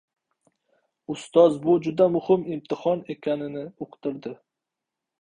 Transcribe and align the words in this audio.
Ustoz 1.15 1.59
bu 1.67 1.77
juda 1.89 2.09
muhim 2.15 2.49
imtihon 2.57 3.07
ekanini 3.19 3.67
uqtirdi 3.89 4.39